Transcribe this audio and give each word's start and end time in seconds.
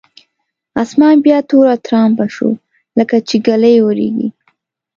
اسمان 0.83 1.15
بیا 1.25 1.37
توره 1.49 1.75
ترامبه 1.85 2.25
شو 2.35 2.49
لکچې 2.97 3.37
ږلۍ 3.45 3.75
اورېږي. 3.81 4.29